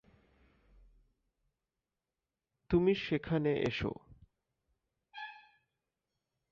[2.69, 3.91] তুমি সেখানে এসো।